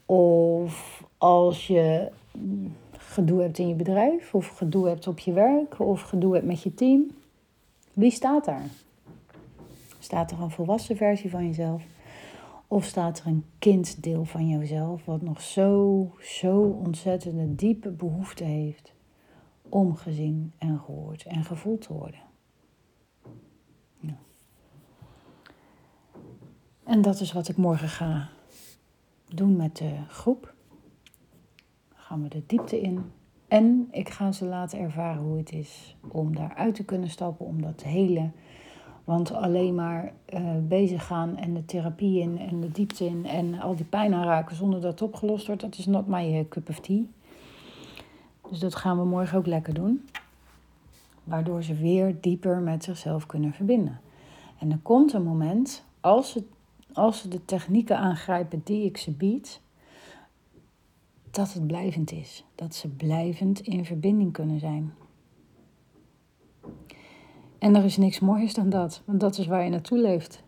Of 0.07 1.05
als 1.19 1.67
je 1.67 2.11
gedoe 2.97 3.41
hebt 3.41 3.59
in 3.59 3.69
je 3.69 3.75
bedrijf, 3.75 4.35
of 4.35 4.49
gedoe 4.49 4.89
hebt 4.89 5.07
op 5.07 5.19
je 5.19 5.33
werk, 5.33 5.81
of 5.81 6.01
gedoe 6.01 6.35
hebt 6.35 6.47
met 6.47 6.63
je 6.63 6.75
team. 6.75 7.11
Wie 7.93 8.11
staat 8.11 8.45
daar? 8.45 8.67
Staat 9.99 10.31
er 10.31 10.41
een 10.41 10.51
volwassen 10.51 10.97
versie 10.97 11.31
van 11.31 11.47
jezelf? 11.47 11.83
Of 12.69 12.85
staat 12.85 13.19
er 13.19 13.27
een 13.27 13.45
kinddeel 13.59 14.25
van 14.25 14.49
jezelf 14.49 15.05
wat 15.05 15.23
nog 15.23 15.41
zo, 15.41 16.11
zo 16.21 16.79
ontzettende 16.85 17.55
diepe 17.55 17.91
behoefte 17.91 18.45
heeft 18.45 18.94
om 19.75 19.97
gezien 19.97 20.53
en 20.59 20.79
gehoord 20.79 21.25
en 21.25 21.45
gevoeld 21.45 21.81
te 21.81 21.93
worden? 21.93 22.21
Ja. 24.01 24.17
En 26.85 27.03
dat 27.03 27.21
is 27.21 27.33
wat 27.33 27.49
ik 27.49 27.57
morgen 27.57 27.89
ga 27.89 28.29
doen 29.29 29.57
met 29.57 29.77
de 29.77 29.97
groep. 30.09 30.55
Dan 31.89 31.99
gaan 31.99 32.23
we 32.23 32.29
de 32.29 32.43
diepte 32.47 32.81
in. 32.81 33.13
En 33.49 33.89
ik 33.91 34.09
ga 34.09 34.33
ze 34.33 34.45
laten 34.45 34.79
ervaren 34.79 35.23
hoe 35.23 35.39
het 35.39 35.53
is 35.53 35.97
om 36.09 36.37
daaruit 36.37 36.75
te 36.75 36.85
kunnen 36.85 37.11
stappen, 37.11 37.47
om 37.47 37.63
dat 37.63 37.83
hele 37.83 38.31
want 39.05 39.33
alleen 39.33 39.75
maar 39.75 40.13
uh, 40.35 40.41
bezig 40.69 41.07
gaan 41.07 41.37
en 41.37 41.55
de 41.55 41.65
therapie 41.65 42.21
in 42.21 42.39
en 42.39 42.61
de 42.61 42.71
diepte 42.71 43.05
in 43.05 43.27
en 43.27 43.61
al 43.61 43.77
die 43.77 43.85
pijn 43.85 44.15
aanraken 44.15 44.57
zonder 44.57 44.81
dat 44.81 44.91
het 44.91 45.03
opgelost 45.03 45.47
wordt, 45.47 45.61
dat 45.61 45.79
is 45.79 45.87
not 45.87 46.07
my 46.07 46.39
eh, 46.39 46.49
cup 46.49 46.69
of 46.69 46.81
tea. 46.81 47.09
Dus 48.55 48.63
dat 48.63 48.75
gaan 48.75 48.99
we 48.99 49.05
morgen 49.05 49.39
ook 49.39 49.47
lekker 49.47 49.75
doen. 49.75 50.09
Waardoor 51.25 51.63
ze 51.63 51.75
weer 51.75 52.21
dieper 52.21 52.59
met 52.59 52.85
zichzelf 52.85 53.27
kunnen 53.27 53.53
verbinden. 53.53 54.01
En 54.59 54.71
er 54.71 54.79
komt 54.83 55.13
een 55.13 55.23
moment, 55.23 55.85
als 56.01 56.31
ze, 56.31 56.45
als 56.93 57.21
ze 57.21 57.29
de 57.29 57.45
technieken 57.45 57.99
aangrijpen 57.99 58.61
die 58.65 58.85
ik 58.85 58.97
ze 58.97 59.11
bied, 59.11 59.61
dat 61.31 61.53
het 61.53 61.67
blijvend 61.67 62.13
is. 62.13 62.45
Dat 62.55 62.75
ze 62.75 62.89
blijvend 62.89 63.61
in 63.61 63.85
verbinding 63.85 64.33
kunnen 64.33 64.59
zijn. 64.59 64.95
En 67.59 67.75
er 67.77 67.85
is 67.85 67.97
niks 67.97 68.21
moois 68.21 68.55
dan 68.55 68.71
dat, 68.71 69.03
want 69.05 69.21
dat 69.21 69.39
is 69.39 69.47
waar 69.47 69.65
je 69.65 69.71
naartoe 69.71 69.99
leeft. 69.99 70.43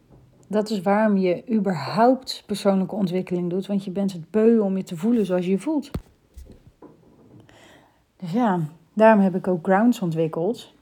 Dat 0.48 0.70
is 0.70 0.80
waarom 0.80 1.16
je 1.16 1.52
überhaupt 1.52 2.42
persoonlijke 2.46 2.94
ontwikkeling 2.94 3.50
doet, 3.50 3.66
want 3.66 3.84
je 3.84 3.90
bent 3.90 4.12
het 4.12 4.30
beu 4.30 4.58
om 4.58 4.76
je 4.76 4.82
te 4.82 4.96
voelen 4.96 5.26
zoals 5.26 5.44
je 5.44 5.50
je 5.50 5.58
voelt. 5.58 5.90
Dus 8.16 8.32
ja, 8.32 8.60
daarom 8.92 9.22
heb 9.22 9.34
ik 9.34 9.46
ook 9.46 9.64
Grounds 9.66 10.00
ontwikkeld. 10.00 10.72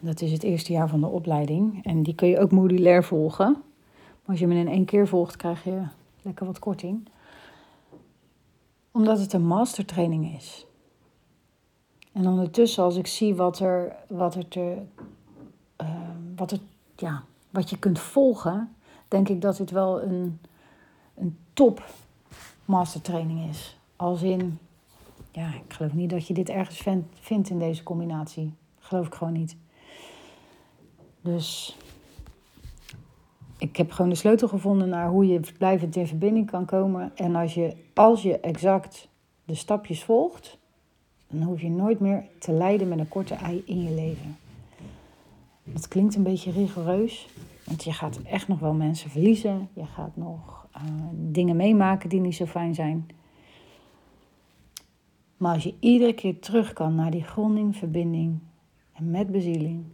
Dat 0.00 0.20
is 0.20 0.32
het 0.32 0.42
eerste 0.42 0.72
jaar 0.72 0.88
van 0.88 1.00
de 1.00 1.06
opleiding 1.06 1.84
en 1.84 2.02
die 2.02 2.14
kun 2.14 2.28
je 2.28 2.38
ook 2.38 2.50
modulair 2.50 3.04
volgen. 3.04 3.50
Maar 3.52 4.30
als 4.30 4.38
je 4.38 4.46
hem 4.46 4.56
in 4.56 4.68
één 4.68 4.84
keer 4.84 5.08
volgt, 5.08 5.36
krijg 5.36 5.64
je 5.64 5.82
lekker 6.22 6.46
wat 6.46 6.58
korting. 6.58 7.08
Omdat 8.90 9.18
het 9.18 9.32
een 9.32 9.46
mastertraining 9.46 10.36
is. 10.36 10.66
En 12.12 12.26
ondertussen, 12.26 12.84
als 12.84 12.96
ik 12.96 13.06
zie 13.06 13.34
wat 13.34 13.58
er, 13.58 13.96
wat 14.08 14.34
er 14.34 14.48
te, 14.48 14.76
uh, 15.82 15.88
wat 16.36 16.50
er, 16.50 16.58
ja, 16.96 17.22
wat 17.50 17.70
je 17.70 17.78
kunt 17.78 17.98
volgen, 17.98 18.74
denk 19.08 19.28
ik 19.28 19.40
dat 19.40 19.56
dit 19.56 19.70
wel 19.70 20.02
een, 20.02 20.40
een 21.14 21.38
top 21.52 21.84
mastertraining 22.64 23.48
is. 23.48 23.76
Als 23.96 24.22
in, 24.22 24.58
ja, 25.32 25.46
ik 25.46 25.72
geloof 25.72 25.92
niet 25.92 26.10
dat 26.10 26.26
je 26.26 26.34
dit 26.34 26.48
ergens 26.48 26.84
vindt 27.20 27.50
in 27.50 27.58
deze 27.58 27.82
combinatie. 27.82 28.52
geloof 28.78 29.06
ik 29.06 29.14
gewoon 29.14 29.32
niet. 29.32 29.56
Dus 31.20 31.76
ik 33.58 33.76
heb 33.76 33.90
gewoon 33.90 34.10
de 34.10 34.16
sleutel 34.16 34.48
gevonden 34.48 34.88
naar 34.88 35.08
hoe 35.08 35.26
je 35.26 35.40
blijvend 35.58 35.96
in 35.96 36.06
verbinding 36.06 36.50
kan 36.50 36.64
komen. 36.64 37.12
En 37.14 37.36
als 37.36 37.54
je, 37.54 37.76
als 37.94 38.22
je 38.22 38.40
exact 38.40 39.08
de 39.44 39.54
stapjes 39.54 40.04
volgt, 40.04 40.58
dan 41.28 41.42
hoef 41.42 41.60
je 41.60 41.70
nooit 41.70 42.00
meer 42.00 42.24
te 42.38 42.52
lijden 42.52 42.88
met 42.88 42.98
een 42.98 43.08
korte 43.08 43.34
ei 43.34 43.62
in 43.66 43.82
je 43.82 43.90
leven. 43.90 44.36
Dat 45.64 45.88
klinkt 45.88 46.14
een 46.14 46.22
beetje 46.22 46.50
rigoureus, 46.50 47.28
want 47.64 47.84
je 47.84 47.92
gaat 47.92 48.22
echt 48.22 48.48
nog 48.48 48.58
wel 48.58 48.74
mensen 48.74 49.10
verliezen. 49.10 49.68
Je 49.72 49.86
gaat 49.86 50.16
nog 50.16 50.66
uh, 50.76 50.82
dingen 51.12 51.56
meemaken 51.56 52.08
die 52.08 52.20
niet 52.20 52.34
zo 52.34 52.46
fijn 52.46 52.74
zijn. 52.74 53.06
Maar 55.42 55.54
als 55.54 55.62
je 55.62 55.74
iedere 55.78 56.14
keer 56.14 56.38
terug 56.38 56.72
kan 56.72 56.94
naar 56.94 57.10
die 57.10 57.24
gronding, 57.24 57.76
verbinding 57.76 58.38
en 58.92 59.10
met 59.10 59.30
bezieling, 59.30 59.84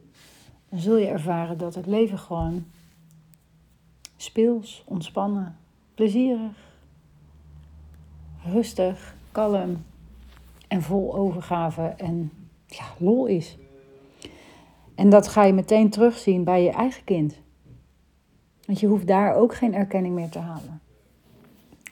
dan 0.69 0.79
zul 0.79 0.97
je 0.97 1.07
ervaren 1.07 1.59
dat 1.59 1.75
het 1.75 1.87
leven 1.87 2.19
gewoon 2.19 2.65
speels, 4.17 4.83
ontspannen, 4.87 5.57
plezierig, 5.95 6.77
rustig, 8.45 9.15
kalm 9.33 9.85
en 10.67 10.83
vol 10.83 11.15
overgave 11.15 11.83
en 11.83 12.31
ja, 12.67 12.85
lol 12.99 13.27
is. 13.27 13.57
En 14.95 15.11
dat 15.11 15.29
ga 15.29 15.45
je 15.45 15.53
meteen 15.53 15.91
terugzien 15.91 16.45
bij 16.45 16.63
je 16.63 16.71
eigen 16.71 17.05
kind. 17.05 17.39
Want 18.67 18.81
je 18.81 18.87
hoeft 18.87 19.07
daar 19.07 19.35
ook 19.35 19.55
geen 19.55 19.75
erkenning 19.75 20.15
meer 20.15 20.31
te 20.31 20.39
halen. 20.39 20.81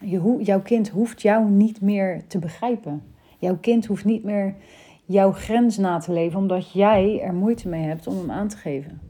Je 0.00 0.40
jouw 0.42 0.60
kind 0.60 0.88
hoeft 0.88 1.22
jou 1.22 1.50
niet 1.50 1.80
meer 1.80 2.26
te 2.26 2.38
begrijpen. 2.38 3.02
Jouw 3.38 3.56
kind 3.60 3.86
hoeft 3.86 4.04
niet 4.04 4.24
meer 4.24 4.54
jouw 5.04 5.32
grens 5.32 5.76
na 5.76 5.98
te 5.98 6.12
leven, 6.12 6.38
omdat 6.38 6.72
jij 6.72 7.20
er 7.20 7.34
moeite 7.34 7.68
mee 7.68 7.82
hebt 7.82 8.06
om 8.06 8.16
hem 8.16 8.30
aan 8.30 8.48
te 8.48 8.56
geven. 8.56 9.00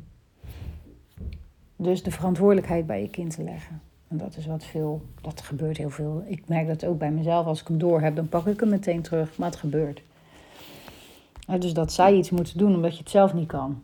Dus 1.76 2.02
de 2.02 2.10
verantwoordelijkheid 2.10 2.86
bij 2.86 3.00
je 3.00 3.08
kind 3.08 3.34
te 3.34 3.42
leggen. 3.42 3.80
En 4.08 4.16
dat 4.16 4.36
is 4.36 4.46
wat 4.46 4.64
veel, 4.64 5.02
dat 5.20 5.40
gebeurt 5.40 5.76
heel 5.76 5.90
veel. 5.90 6.24
Ik 6.26 6.48
merk 6.48 6.66
dat 6.66 6.84
ook 6.84 6.98
bij 6.98 7.10
mezelf. 7.10 7.46
Als 7.46 7.60
ik 7.60 7.68
hem 7.68 7.78
door 7.78 8.00
heb, 8.00 8.16
dan 8.16 8.28
pak 8.28 8.46
ik 8.46 8.60
hem 8.60 8.68
meteen 8.68 9.02
terug. 9.02 9.38
Maar 9.38 9.50
het 9.50 9.58
gebeurt. 9.58 10.02
dus 11.58 11.72
dat 11.72 11.92
zij 11.92 12.14
iets 12.14 12.30
moeten 12.30 12.58
doen 12.58 12.74
omdat 12.74 12.92
je 12.92 12.98
het 12.98 13.10
zelf 13.10 13.34
niet 13.34 13.48
kan. 13.48 13.82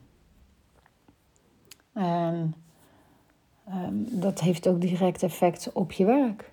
En 1.93 2.55
ehm, 3.65 3.95
dat 3.95 4.41
heeft 4.41 4.69
ook 4.69 4.81
direct 4.81 5.23
effect 5.23 5.73
op 5.73 5.93
je 5.93 6.05
werk. 6.05 6.52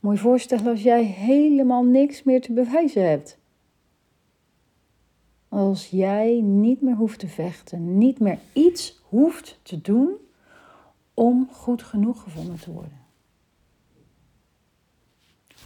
Je 0.00 0.16
voorstellen 0.16 0.66
als 0.66 0.82
jij 0.82 1.04
helemaal 1.04 1.84
niks 1.84 2.22
meer 2.22 2.40
te 2.40 2.52
bewijzen 2.52 3.08
hebt. 3.08 3.38
als 5.48 5.90
jij 5.90 6.40
niet 6.40 6.80
meer 6.80 6.94
hoeft 6.94 7.18
te 7.18 7.28
vechten, 7.28 7.98
niet 7.98 8.18
meer 8.18 8.38
iets 8.52 9.00
hoeft 9.02 9.58
te 9.62 9.80
doen 9.80 10.14
om 11.14 11.48
goed 11.52 11.82
genoeg 11.82 12.22
gevonden 12.22 12.60
te 12.60 12.72
worden. 12.72 12.98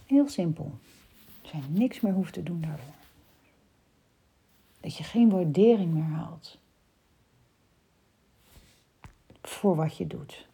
Heel 0.07 0.29
simpel. 0.29 0.71
Dat 1.43 1.51
je 1.51 1.59
niks 1.69 2.01
meer 2.01 2.13
hoeft 2.13 2.33
te 2.33 2.43
doen 2.43 2.61
daarvoor. 2.61 2.95
Dat 4.81 4.97
je 4.97 5.05
geen 5.05 5.31
waardering 5.31 5.93
meer 5.93 6.03
haalt 6.03 6.59
voor 9.43 9.77
wat 9.77 9.97
je 9.97 10.07
doet. 10.07 10.47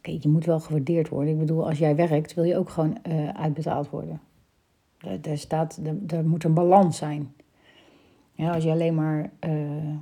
Oké, 0.00 0.16
je 0.20 0.28
moet 0.28 0.44
wel 0.44 0.60
gewaardeerd 0.60 1.08
worden. 1.08 1.32
Ik 1.32 1.38
bedoel, 1.38 1.68
als 1.68 1.78
jij 1.78 1.96
werkt, 1.96 2.34
wil 2.34 2.44
je 2.44 2.56
ook 2.56 2.70
gewoon 2.70 2.96
uh, 3.08 3.28
uitbetaald 3.28 3.90
worden. 3.90 4.20
Daar, 5.20 5.38
staat, 5.38 5.80
er 6.06 6.24
moet 6.24 6.44
een 6.44 6.54
balans 6.54 6.96
zijn. 6.96 7.34
Ja, 8.32 8.52
als 8.52 8.64
je 8.64 8.70
alleen 8.70 8.94
maar 8.94 9.30
uh, 9.46 9.96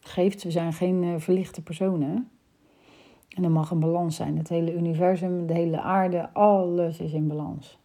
geeft, 0.00 0.42
we 0.42 0.50
zijn 0.50 0.72
geen 0.72 1.02
uh, 1.02 1.14
verlichte 1.18 1.62
personen. 1.62 2.28
En 3.28 3.44
er 3.44 3.50
mag 3.50 3.70
een 3.70 3.80
balans 3.80 4.16
zijn. 4.16 4.38
Het 4.38 4.48
hele 4.48 4.74
universum, 4.74 5.46
de 5.46 5.54
hele 5.54 5.80
aarde, 5.80 6.32
alles 6.32 6.98
is 6.98 7.12
in 7.12 7.28
balans. 7.28 7.78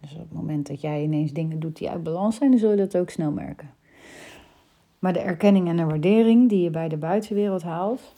Dus 0.00 0.12
op 0.12 0.18
het 0.18 0.32
moment 0.32 0.66
dat 0.66 0.80
jij 0.80 1.02
ineens 1.02 1.32
dingen 1.32 1.60
doet 1.60 1.76
die 1.76 1.90
uit 1.90 2.02
balans 2.02 2.36
zijn, 2.36 2.50
dan 2.50 2.58
zul 2.58 2.70
je 2.70 2.76
dat 2.76 2.96
ook 2.96 3.10
snel 3.10 3.30
merken. 3.30 3.70
Maar 4.98 5.12
de 5.12 5.20
erkenning 5.20 5.68
en 5.68 5.76
de 5.76 5.84
waardering 5.84 6.48
die 6.48 6.62
je 6.62 6.70
bij 6.70 6.88
de 6.88 6.96
buitenwereld 6.96 7.62
haalt, 7.62 8.14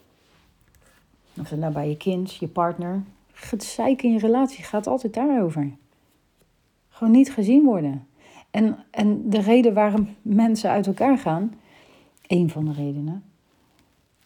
of 1.40 1.57
nou 1.57 1.73
bij 1.73 1.88
je 1.88 1.97
kind, 1.97 2.35
je 2.35 2.49
partner, 2.49 3.02
het 3.33 3.64
zeiken 3.64 4.09
in 4.09 4.14
je 4.14 4.21
relatie 4.21 4.64
gaat 4.64 4.87
altijd 4.87 5.14
daarover. 5.14 5.71
Gewoon 6.88 7.12
niet 7.12 7.33
gezien 7.33 7.64
worden. 7.64 8.07
En, 8.50 8.85
en 8.90 9.30
de 9.30 9.40
reden 9.40 9.75
waarom 9.75 10.09
mensen 10.23 10.71
uit 10.71 10.87
elkaar 10.87 11.18
gaan, 11.18 11.54
een 12.26 12.50
van 12.50 12.64
de 12.64 12.73
redenen, 12.73 13.25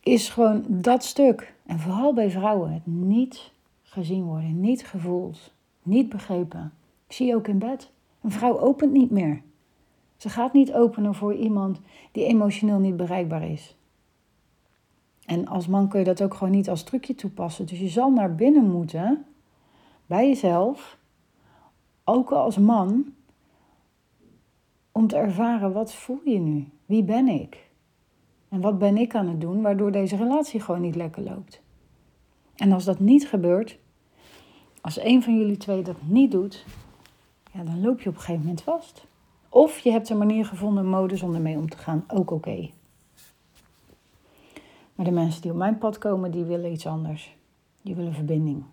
is 0.00 0.28
gewoon 0.28 0.64
dat 0.69 1.04
stuk. 1.04 1.54
En 1.66 1.78
vooral 1.78 2.14
bij 2.14 2.31
vrouwen, 2.31 2.73
het 2.73 2.87
niet 2.87 3.52
gezien 3.83 4.25
worden, 4.25 4.61
niet 4.61 4.87
gevoeld, 4.87 5.52
niet 5.83 6.09
begrepen. 6.09 6.73
Ik 7.07 7.12
zie 7.14 7.35
ook 7.35 7.49
in 7.49 7.59
bed, 7.59 7.90
een 8.21 8.31
vrouw 8.31 8.59
opent 8.59 8.92
niet 8.92 9.11
meer. 9.11 9.42
Ze 10.16 10.28
gaat 10.28 10.52
niet 10.52 10.73
openen 10.73 11.14
voor 11.14 11.35
iemand 11.35 11.81
die 12.12 12.25
emotioneel 12.25 12.78
niet 12.78 12.97
bereikbaar 12.97 13.50
is. 13.50 13.76
En 15.26 15.47
als 15.49 15.67
man 15.67 15.88
kun 15.88 15.99
je 15.99 16.05
dat 16.05 16.23
ook 16.23 16.35
gewoon 16.35 16.52
niet 16.52 16.71
als 16.71 16.83
trucje 16.83 17.14
toepassen. 17.14 17.67
Dus 17.67 17.79
je 17.79 17.88
zal 17.88 18.11
naar 18.11 18.35
binnen 18.35 18.71
moeten, 18.71 19.25
bij 20.07 20.29
jezelf, 20.29 20.99
ook 22.05 22.31
als 22.31 22.59
man, 22.59 23.05
om 24.93 25.07
te 25.07 25.17
ervaren 25.17 25.73
wat 25.73 25.95
voel 25.95 26.21
je 26.25 26.38
nu? 26.38 26.67
Wie 26.87 27.02
ben 27.02 27.29
ik? 27.29 27.71
En 28.49 28.61
wat 28.61 28.79
ben 28.79 28.97
ik 28.97 29.14
aan 29.14 29.29
het 29.29 29.41
doen 29.41 29.62
waardoor 29.62 29.93
deze 29.93 30.17
relatie 30.17 30.61
gewoon 30.61 30.81
niet 30.81 30.97
lekker 30.97 31.23
loopt? 31.23 31.62
En 32.55 32.73
als 32.73 32.85
dat 32.85 33.00
niet 33.00 33.29
gebeurt, 33.29 33.79
als 34.81 35.00
een 35.00 35.23
van 35.23 35.38
jullie 35.38 35.57
twee 35.57 35.83
dat 35.83 35.97
niet 36.02 36.31
doet, 36.31 36.64
ja, 37.52 37.64
dan 37.64 37.81
loop 37.81 38.00
je 38.00 38.09
op 38.09 38.14
een 38.14 38.21
gegeven 38.21 38.41
moment 38.41 38.62
vast. 38.62 39.07
Of 39.49 39.79
je 39.79 39.91
hebt 39.91 40.09
een 40.09 40.19
manier 40.19 40.45
gevonden, 40.45 40.85
een 40.85 40.91
modus 40.91 41.23
om 41.23 41.35
ermee 41.35 41.57
om 41.57 41.69
te 41.69 41.79
gaan, 41.79 42.05
ook 42.09 42.31
oké. 42.31 42.71
Maar 45.02 45.11
de 45.11 45.16
mensen 45.16 45.42
die 45.42 45.50
op 45.50 45.56
mijn 45.56 45.78
pad 45.78 45.99
komen, 45.99 46.30
die 46.30 46.44
willen 46.44 46.73
iets 46.73 46.87
anders. 46.87 47.37
Die 47.80 47.94
willen 47.94 48.14
verbinding. 48.14 48.64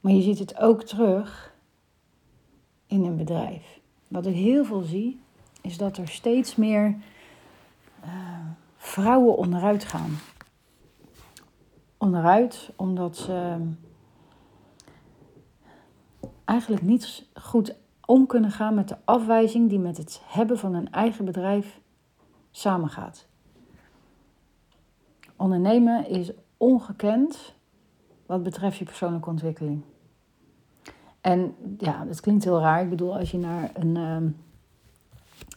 Maar 0.00 0.12
je 0.12 0.22
ziet 0.22 0.38
het 0.38 0.58
ook 0.58 0.82
terug 0.82 1.54
in 2.86 3.04
een 3.04 3.16
bedrijf. 3.16 3.80
Wat 4.08 4.26
ik 4.26 4.34
heel 4.34 4.64
veel 4.64 4.80
zie, 4.80 5.20
is 5.60 5.78
dat 5.78 5.96
er 5.96 6.08
steeds 6.08 6.56
meer 6.56 6.96
uh, 8.04 8.10
vrouwen 8.76 9.36
onderuit 9.36 9.84
gaan. 9.84 10.10
Onderuit 11.98 12.72
omdat 12.76 13.16
ze 13.16 13.56
eigenlijk 16.44 16.82
niet 16.82 17.26
goed 17.34 17.74
om 18.06 18.26
kunnen 18.26 18.50
gaan 18.50 18.74
met 18.74 18.88
de 18.88 18.96
afwijzing 19.04 19.68
die 19.68 19.78
met 19.78 19.96
het 19.96 20.22
hebben 20.24 20.58
van 20.58 20.74
een 20.74 20.90
eigen 20.92 21.24
bedrijf 21.24 21.80
samengaat. 22.52 23.26
Ondernemen 25.36 26.08
is 26.08 26.32
ongekend 26.56 27.54
wat 28.26 28.42
betreft 28.42 28.78
je 28.78 28.84
persoonlijke 28.84 29.28
ontwikkeling. 29.28 29.82
En 31.20 31.54
ja, 31.78 32.04
dat 32.04 32.20
klinkt 32.20 32.44
heel 32.44 32.60
raar. 32.60 32.82
Ik 32.82 32.90
bedoel, 32.90 33.18
als 33.18 33.30
je 33.30 33.38
naar 33.38 33.70
een. 33.74 33.96
Uh, 33.96 34.30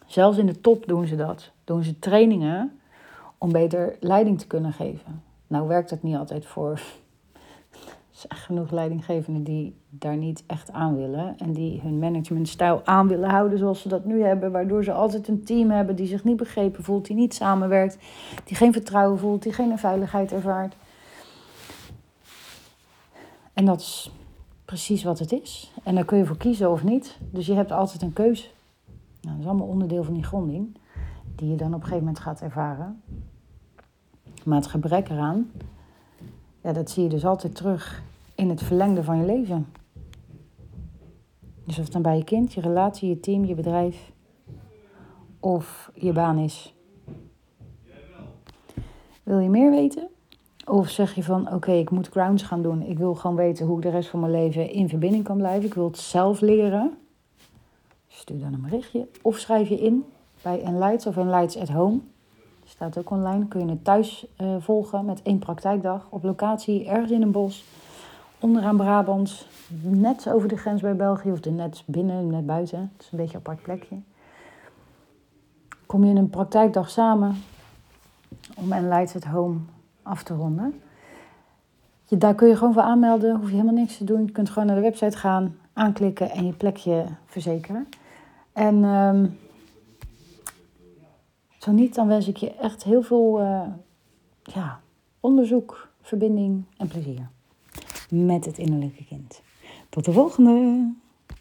zelfs 0.05 0.37
in 0.37 0.45
de 0.45 0.61
top 0.61 0.87
doen 0.87 1.07
ze 1.07 1.15
dat. 1.15 1.51
Doen 1.63 1.83
ze 1.83 1.99
trainingen 1.99 2.79
om 3.37 3.51
beter 3.51 3.97
leiding 3.99 4.39
te 4.39 4.47
kunnen 4.47 4.73
geven. 4.73 5.23
Nou 5.47 5.67
werkt 5.67 5.89
dat 5.89 6.03
niet 6.03 6.15
altijd 6.15 6.45
voor 6.45 6.81
zijn 8.15 8.41
genoeg 8.41 8.71
leidinggevenden 8.71 9.43
die 9.43 9.75
daar 9.89 10.17
niet 10.17 10.43
echt 10.47 10.71
aan 10.71 10.95
willen. 10.95 11.37
En 11.37 11.53
die 11.53 11.81
hun 11.81 11.99
managementstijl 11.99 12.81
aan 12.85 13.07
willen 13.07 13.29
houden 13.29 13.57
zoals 13.57 13.81
ze 13.81 13.87
dat 13.87 14.05
nu 14.05 14.23
hebben. 14.23 14.51
Waardoor 14.51 14.83
ze 14.83 14.91
altijd 14.91 15.27
een 15.27 15.43
team 15.43 15.69
hebben 15.69 15.95
die 15.95 16.07
zich 16.07 16.23
niet 16.23 16.37
begrepen 16.37 16.83
voelt, 16.83 17.05
die 17.05 17.15
niet 17.15 17.33
samenwerkt. 17.33 17.97
Die 18.43 18.57
geen 18.57 18.73
vertrouwen 18.73 19.19
voelt, 19.19 19.43
die 19.43 19.53
geen 19.53 19.77
veiligheid 19.77 20.31
ervaart. 20.31 20.75
En 23.53 23.65
dat 23.65 23.79
is 23.79 24.11
precies 24.65 25.03
wat 25.03 25.19
het 25.19 25.31
is. 25.31 25.71
En 25.83 25.95
daar 25.95 26.05
kun 26.05 26.17
je 26.17 26.25
voor 26.25 26.37
kiezen 26.37 26.71
of 26.71 26.83
niet. 26.83 27.17
Dus 27.31 27.45
je 27.45 27.53
hebt 27.53 27.71
altijd 27.71 28.01
een 28.01 28.13
keuze. 28.13 28.47
Nou, 29.21 29.35
dat 29.35 29.45
is 29.45 29.49
allemaal 29.51 29.67
onderdeel 29.67 30.03
van 30.03 30.13
die 30.13 30.23
gronding. 30.23 30.77
Die 31.35 31.49
je 31.49 31.55
dan 31.55 31.67
op 31.67 31.73
een 31.73 31.81
gegeven 31.81 31.99
moment 31.99 32.19
gaat 32.19 32.41
ervaren. 32.41 33.01
Maar 34.43 34.57
het 34.57 34.67
gebrek 34.67 35.09
eraan 35.09 35.51
ja, 36.65 36.73
dat 36.73 36.89
zie 36.89 37.03
je 37.03 37.09
dus 37.09 37.25
altijd 37.25 37.55
terug 37.55 38.03
in 38.35 38.49
het 38.49 38.63
verlengde 38.63 39.03
van 39.03 39.17
je 39.17 39.25
leven. 39.25 39.67
Dus 41.63 41.77
of 41.77 41.83
het 41.83 41.93
dan 41.93 42.01
bij 42.01 42.17
je 42.17 42.23
kind, 42.23 42.53
je 42.53 42.61
relatie, 42.61 43.09
je 43.09 43.19
team, 43.19 43.45
je 43.45 43.55
bedrijf 43.55 44.11
of 45.39 45.91
je 45.93 46.11
baan 46.11 46.37
is. 46.37 46.73
Wil 49.23 49.39
je 49.39 49.49
meer 49.49 49.71
weten? 49.71 50.07
Of 50.65 50.89
zeg 50.89 51.15
je 51.15 51.23
van 51.23 51.53
oké, 51.53 51.71
ik 51.71 51.89
moet 51.89 52.09
grounds 52.09 52.43
gaan 52.43 52.61
doen. 52.61 52.81
Ik 52.81 52.97
wil 52.97 53.15
gewoon 53.15 53.35
weten 53.35 53.65
hoe 53.65 53.77
ik 53.77 53.83
de 53.83 53.89
rest 53.89 54.09
van 54.09 54.19
mijn 54.19 54.31
leven 54.31 54.69
in 54.69 54.89
verbinding 54.89 55.23
kan 55.23 55.37
blijven. 55.37 55.65
Ik 55.65 55.73
wil 55.73 55.87
het 55.87 55.97
zelf 55.97 56.41
leren. 56.41 56.97
Stuur 58.07 58.39
dan 58.39 58.53
een 58.53 58.61
berichtje. 58.61 59.07
Of 59.21 59.37
schrijf 59.37 59.69
je 59.69 59.79
in 59.79 60.05
bij 60.41 60.61
Enlights 60.61 61.05
of 61.05 61.17
Enlights 61.17 61.57
at 61.57 61.69
Home. 61.69 61.99
Staat 62.65 62.97
ook 62.97 63.09
online. 63.09 63.47
Kun 63.47 63.59
je 63.59 63.69
het 63.69 63.83
thuis 63.83 64.25
uh, 64.41 64.55
volgen 64.59 65.05
met 65.05 65.21
één 65.21 65.39
praktijkdag 65.39 66.07
op 66.09 66.23
locatie 66.23 66.87
ergens 66.87 67.11
in 67.11 67.21
een 67.21 67.31
bos. 67.31 67.65
Onderaan 68.39 68.77
Brabant, 68.77 69.47
net 69.81 70.29
over 70.29 70.47
de 70.47 70.57
grens 70.57 70.81
bij 70.81 70.95
België 70.95 71.31
of 71.31 71.43
net 71.49 71.83
binnen, 71.85 72.27
net 72.27 72.45
buiten. 72.45 72.79
Het 72.79 73.05
is 73.05 73.11
een 73.11 73.17
beetje 73.17 73.33
een 73.33 73.39
apart 73.39 73.61
plekje. 73.61 73.95
Kom 75.85 76.03
je 76.03 76.09
in 76.09 76.17
een 76.17 76.29
praktijkdag 76.29 76.89
samen 76.89 77.35
om 78.55 78.71
en 78.71 78.87
Lights 78.87 79.13
het 79.13 79.25
Home 79.25 79.57
af 80.01 80.23
te 80.23 80.33
ronden. 80.33 80.81
Je, 82.05 82.17
daar 82.17 82.35
kun 82.35 82.47
je 82.47 82.55
gewoon 82.55 82.73
voor 82.73 82.81
aanmelden, 82.81 83.35
hoef 83.35 83.45
je 83.45 83.55
helemaal 83.55 83.73
niks 83.73 83.97
te 83.97 84.03
doen. 84.03 84.25
Je 84.25 84.31
kunt 84.31 84.49
gewoon 84.49 84.67
naar 84.67 84.75
de 84.75 84.81
website 84.81 85.17
gaan, 85.17 85.55
aanklikken 85.73 86.29
en 86.29 86.45
je 86.45 86.53
plekje 86.53 87.05
verzekeren. 87.25 87.87
En 88.53 88.83
um, 88.83 89.37
zo 91.65 91.71
niet, 91.71 91.95
dan 91.95 92.07
wens 92.07 92.27
ik 92.27 92.37
je 92.37 92.51
echt 92.51 92.83
heel 92.83 93.01
veel 93.01 93.41
uh, 93.41 93.61
ja, 94.43 94.81
onderzoek, 95.19 95.89
verbinding 96.01 96.63
en 96.77 96.87
plezier 96.87 97.29
met 98.09 98.45
het 98.45 98.57
innerlijke 98.57 99.05
kind. 99.05 99.41
Tot 99.89 100.05
de 100.05 100.11
volgende! 100.11 100.93